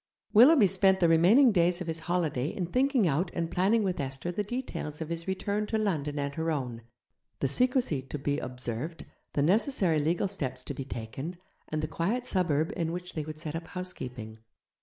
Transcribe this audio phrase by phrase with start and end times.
[0.33, 4.31] Willoughby spent the remaining days of his holiday in thinking out and planning with Esther
[4.31, 6.81] the details of his return to London and her own,
[7.39, 11.37] the secrecy to be observed, the necessary legal steps to be taken,
[11.67, 14.39] and the quiet suburb in which they would set up housekeeping.